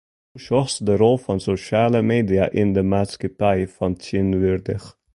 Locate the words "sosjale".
1.45-2.01